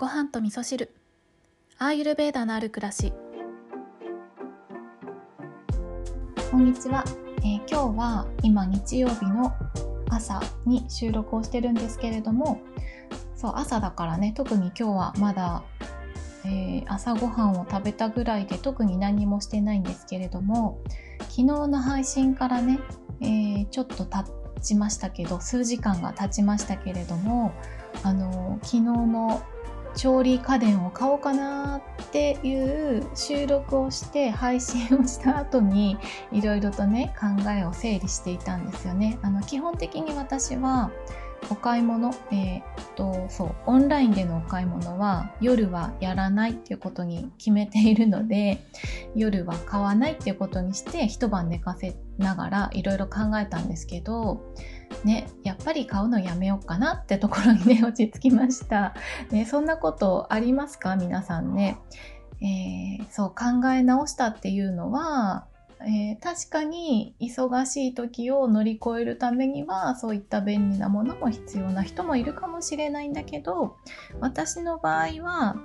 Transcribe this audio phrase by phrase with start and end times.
[0.00, 0.94] ご飯と味噌汁。
[1.76, 3.12] アーユルベーダのある暮らし。
[6.50, 7.04] こんにちは、
[7.40, 9.52] えー、今日は今日曜日の
[10.08, 12.62] 朝に収録をしてるんですけれども
[13.36, 15.64] そう朝だからね特に今日はまだ、
[16.46, 20.80] えー、朝ごはんを食べたぐらいで特に何もしてないんですけれども
[21.18, 22.80] 昨日の配信からね、
[23.20, 24.24] えー、ちょっと経
[24.62, 27.52] ちましたけど数時間が経ちましたけれども
[28.02, 29.42] あの昨日の
[29.96, 32.54] 調理家電を買おうかなってい
[32.98, 35.96] う収録をして配信をした後に
[36.32, 39.18] いろいろとね考えを整理していたんですよね。
[39.22, 40.90] あの基本的に私は
[41.48, 42.62] お買い物、えー、っ
[42.96, 48.62] とそうオンラインでのお買い物は夜はやらないっていうことに決めているので
[49.14, 54.42] 夜は買わないっていうことにして一晩寝かせながらいろいろ考えたんですけど
[55.04, 58.94] ね、やっぱり買うのやめようかなってところにね 落ち着きました、
[59.30, 60.96] ね、そんなことありますか？
[60.96, 61.78] 皆さんね、
[62.40, 65.46] えー、そう考え直したっていうのは
[65.82, 73.76] えー、確かに忙しい時を乗り越えるためにはそういった便利なものも必要な人もいるかもしれないんだけど
[74.20, 75.56] 私の場合は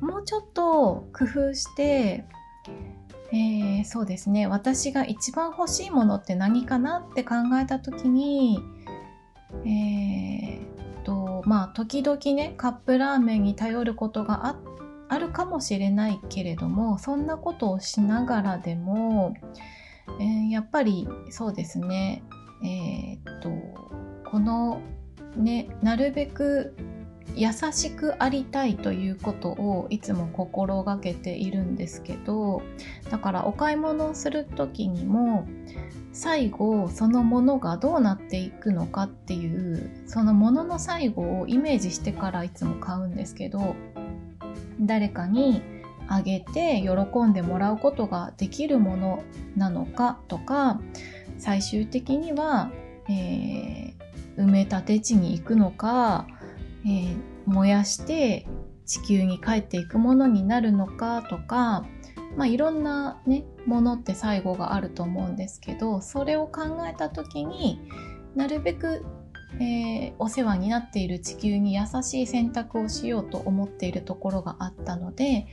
[0.00, 2.24] もうちょっと工夫して、
[3.30, 4.46] えー、そうですね。
[4.46, 8.58] 私が一番欲しいものって何かなって考えた時に
[9.64, 14.56] えー、とまあ時々ねカップラーメンに頼ることがあ
[15.08, 19.34] あるかもしれないけれどもそんなことをしながらでも、
[20.20, 22.22] えー、やっぱりそうですね
[22.62, 23.50] えー、っと
[24.30, 24.82] この
[25.36, 26.76] ねなるべく
[27.36, 32.62] 優しくありたいということをいつも心がけているんですけど
[33.10, 35.46] だからお買い物をする時にも
[36.12, 43.76] 最後そのものがどうなっていくのかっていうそのものの最後をイメージしてからいつも買うんですけど
[44.80, 45.62] 誰かに
[46.08, 49.22] あげて喜んでもらうことができるもの
[49.56, 50.80] なのかとか
[51.38, 52.70] 最終的には、
[53.08, 53.94] えー、
[54.36, 56.26] 埋め立て地に行くのか、
[56.84, 58.46] えー、燃やして
[58.86, 61.86] 地球に帰っていくものになるのかとか、
[62.36, 67.80] まあ、いろんな、ね、ものって最後があると思うんですけどそれを考えた時に
[68.34, 69.04] なるべく
[69.60, 75.46] えー、お世話になっている地球に優しい選択をしようと思っているところがあったので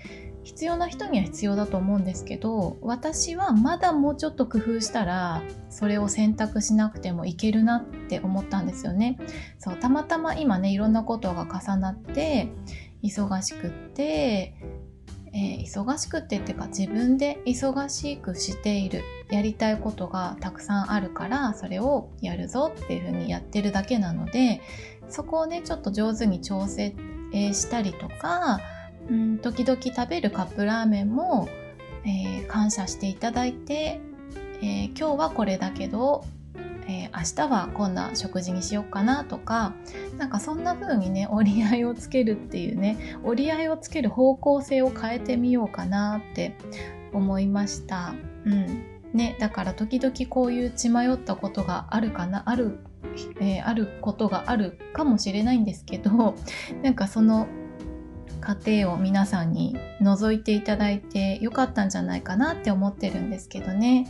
[0.45, 5.41] 必要な人には必要だと思うんですけど私はまだもうちょっと工夫したら
[5.71, 9.17] それを選択しなくてもいけるなって思ったんですよね。
[9.57, 12.47] そうたまたま今ねいろんなことが重なって
[13.03, 14.53] 忙しくって
[15.37, 24.61] えー、忙しくってっていうか自分で忙しくしているやりたいことがたくさんあるからそれをやるぞっていうふうにやってるだけなので
[25.09, 26.95] そこをねちょっと上手に調整
[27.33, 28.61] したりとか、
[29.09, 31.47] うん、時々食べるカップラーメンも、
[32.05, 33.99] えー、感謝していただいて、
[34.61, 36.23] えー、今日はこれだけど
[36.87, 39.73] えー、明日はこんな食事にしようかなとか
[40.17, 46.55] なんかそんな風にね折り合いをつけるっていうね折り合いをつける方向性を変えてみようかなって
[47.11, 48.13] 思いました。
[48.45, 52.79] うんね、だから時々こういう血迷ったことがあるかなある、
[53.39, 56.35] えー、あることがあるかもしれないんですけど
[56.83, 57.47] なんかその
[58.45, 64.05] 過程を皆さんに覗いていただいてよかったんじゃないかなって思ってるんですけどね。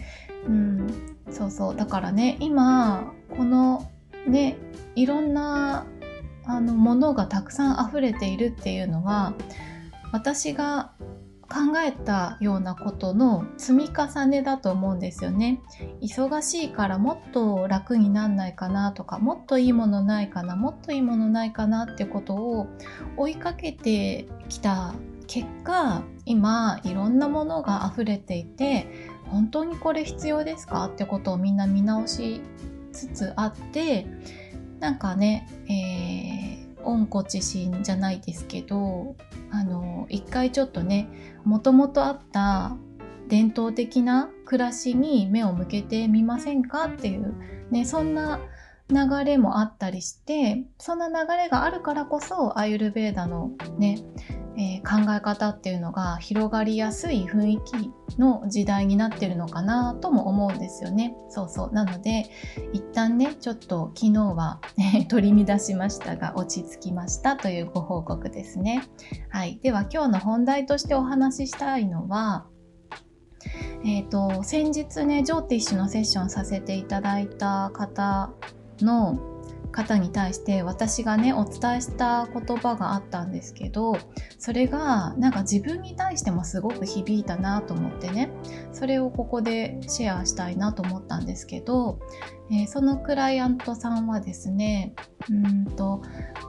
[0.45, 3.89] うん、そうそうだからね今この
[4.27, 4.57] ね
[4.95, 5.87] いろんな
[6.45, 9.33] あのものがたくさん溢れているっていうのは
[10.11, 10.91] 私が
[11.55, 15.61] 考えたようなことの積み重ねだと思うんですよね。
[16.01, 22.67] 忙しいからもっと楽になんないかなとかもっといいものないかなもっといいものないかなってことを
[23.15, 24.95] 追いかけてきた
[25.27, 28.87] 結果今いろんなものが溢れていて
[29.31, 32.41] 本当にこれ必要ですかってことをみんな見直し
[32.91, 34.05] つつあって
[34.81, 36.34] なんかね、えー、
[36.85, 39.15] 温故知新じゃないですけど
[39.51, 41.07] あの一回ちょっとね
[41.43, 42.75] もともとあった
[43.27, 47.35] 伝統的な暮らしに目を向けてみませんかっていう、
[47.71, 48.39] ね、そんな
[48.89, 53.97] 流れもあったりしてそんな流れがあるからこそアユルベーダのね
[54.57, 61.15] えー、考え方っていうのが広がりやすい雰囲気の時代になってるのかなとも思うんですよね。
[61.29, 61.73] そうそう。
[61.73, 62.29] なので、
[62.71, 64.61] 一旦ね、ちょっと昨日は、
[65.09, 68.83] 取り乱しましたが、落ち着きましたというご報告ですね。
[69.29, 69.59] はい。
[69.61, 72.45] では今日の本題としてお話ししたいのは、
[73.83, 78.31] えっ、ー、と、先日ね、ジョーティッシュのセッションさせていただいた方
[78.79, 79.34] の
[79.75, 83.97] 方に対して私がねお伝えした言葉があったんですけど
[84.39, 88.31] それがなんか自分に対してもすごく響いたなと思ってね
[88.71, 91.99] それをここでシェアしたいなと思ったんですけど、
[92.49, 94.93] えー、そのクライアントさんはですね
[95.29, 96.01] うんと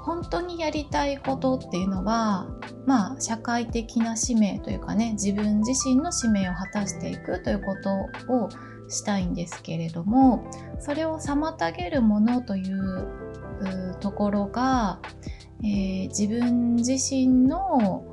[0.05, 2.47] 本当にやりたいことっていうのは
[2.87, 8.49] まあ社会的な使命というかね自分自身の使命を果たしていくということを
[8.89, 15.01] したいんですけれどもそれを妨げるものというところが、
[15.63, 18.05] えー、自分自身の、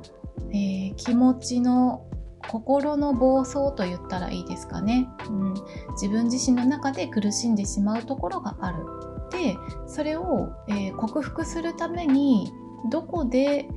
[0.50, 2.06] えー、気持ちの
[2.48, 5.54] 心の暴走と言ったらいいですかね、うん、
[5.92, 8.84] 自分自身の中で苦しんでしまうところがある。
[9.30, 9.56] で
[9.86, 12.52] それを、えー、克服するために
[12.90, 13.68] どこで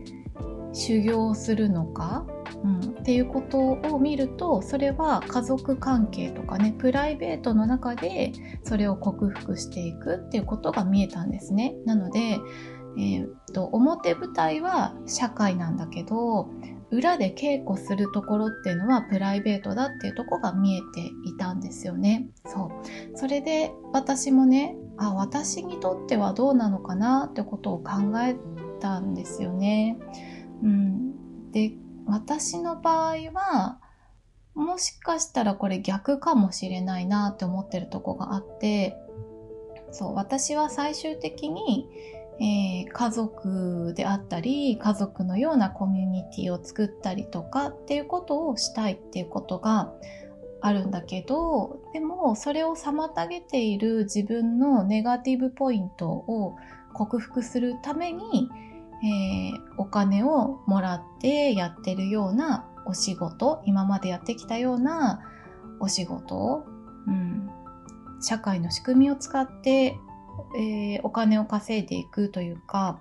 [0.74, 2.26] 修行するのか、
[3.08, 3.58] っていうこと
[3.94, 8.34] を見るとそれは家族関係とかねプライベートの中で
[8.66, 11.74] それを克服していくっていうことが見えたんですね。
[11.86, 16.50] なので、えー、っと表舞台は社会なんだけど
[16.92, 22.28] 裏で稽古するところっていうのはプライベートだっていうとこが見えていたんですよね。
[22.46, 28.36] そうそれで私もねあ私にとってはどうなのかなってことを考え
[28.82, 29.98] たんですよね。
[30.62, 31.72] うん、で
[32.08, 33.80] 私の場合は
[34.56, 38.96] もしかしたらこれ逆かもしれないなって思ってるとこがあって
[39.92, 41.88] そう私は最終的に、
[42.40, 49.94] えー、家族であったり家族のようなコミュニティを作ったりとかっていうことをしたいっていうことが
[50.60, 56.56] あるんだけどでもそれを妨げている自分のネガティブポイントを
[56.94, 58.50] 克服するために
[59.04, 65.22] えー、お金をもらってやってるようなお仕事今までやってきたような
[65.80, 66.66] お仕事、
[67.08, 67.50] うん、
[68.22, 70.00] 社会の仕組みを使って、
[70.58, 73.00] えー、お金を稼いでいくというか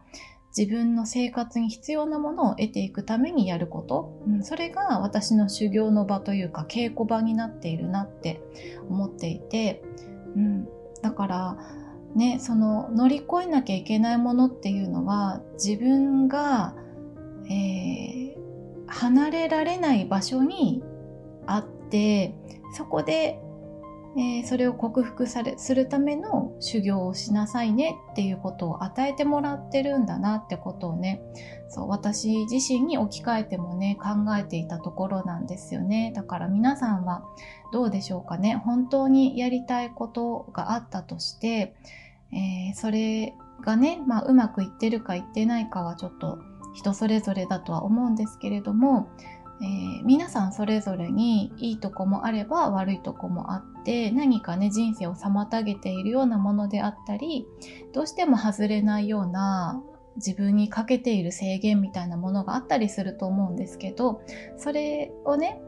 [0.56, 8.40] 自分の生活に必要なものを得ていくためにやること、うん、それが私の修行の場というか稽古場になっているなって
[8.88, 9.82] 思っていて、
[10.34, 10.68] うん、
[11.02, 11.58] だから
[12.16, 16.74] ね、その乗り越えなきゃいけないものっていうのは自分が、
[17.44, 18.34] えー、
[18.86, 20.82] 離れられない場所に
[21.46, 22.34] あって
[22.72, 23.38] そこで、
[24.16, 31.20] えー、それを克服されするための修行をしなさいねっていうことを与えてもらってるんだなってことをね
[31.68, 36.14] そう私自身に置き換えてもね考えていたところなんですよね。
[36.16, 37.24] だから皆さんは
[37.72, 38.56] どうでしょうかね。
[38.56, 41.74] 本当にやりたいことがあったとして
[42.32, 46.38] えー、それがね、まあ、うまくいってるかいってないかはちょっと
[46.74, 49.08] 人それぞれだとは思うんですけれども、
[49.60, 57.46] えー、皆さんそれぞれにいいとこもあれば悪いとこもあって何かね人生を妨げているようなものであったり
[57.94, 59.82] どうしても外れないような
[60.16, 64.22] 自分にかけている制限みたいなものがあったりすると思うんですけど
[64.58, 65.60] それをね、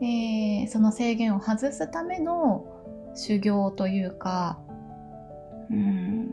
[0.00, 2.66] えー、その制限を外すための
[3.14, 4.58] 修行というか
[5.70, 6.30] うん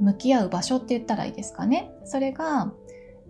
[0.00, 1.92] 向き合う場所って言ったらいいですかね。
[2.04, 2.72] それが、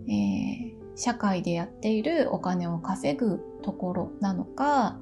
[0.07, 4.97] えー、社会でやっているお金を稼ぐところなのか、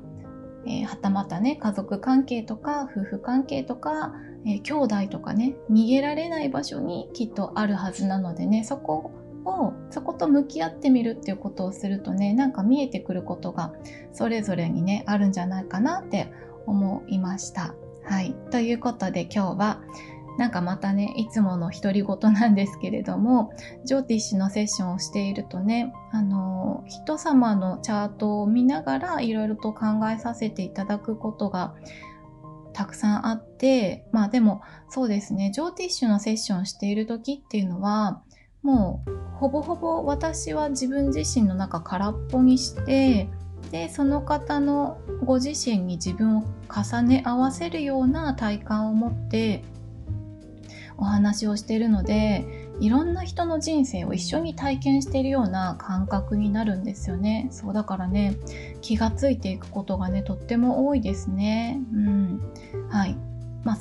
[0.68, 4.14] えー、はたまたね、家族関係とか夫婦関係とか、
[4.46, 9.12] えー、兄弟とかね、逃げられない場所にきっとあるはずなのでね、そこ
[9.46, 13.74] を、そこと向き合ってみるっていうことをするとね、なんか見えてくることが
[14.12, 16.32] それぞれにね、あるんじゃないかなって
[16.66, 17.76] 思いました。
[18.08, 18.36] はい。
[18.52, 19.82] ということで今日は、
[20.38, 23.52] なんかまたね、いつもの独り言なんですけれども、
[23.86, 31.74] ジョーティッシュのセッションをしているとね、あの、人様のチャートを見ながらいろいろと考えさせていただくことが
[32.74, 38.22] たくさんあって、まあでもそうですね、ジョーティッシュのセッションしている時っていうのは、
[38.62, 43.30] もうほぼほぼ私は自分自身の中空っぽにして、
[43.72, 49.64] でその方のご自身に自分を重ね合わせるような体感を持って
[50.98, 52.46] お話をしているので
[52.80, 57.48] いろんな人の人生を一緒に体験しているような感覚になるんですよね。
[57.52, 58.36] そうだからね
[58.82, 61.80] 気がついていくことがねとっても多いですね。
[61.94, 62.42] うん。
[62.90, 63.18] はい。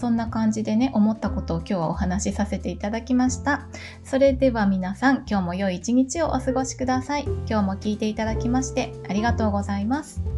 [0.04, 3.66] そんな感じでね思ったことを今日はお話しさせていただきました。
[4.04, 7.22] それでは皆さん今日も良い一日をお過ごしください。
[7.48, 10.33] 今日も聞いていただきましてありがとうございます。